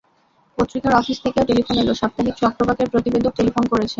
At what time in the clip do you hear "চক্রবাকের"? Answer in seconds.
2.35-2.87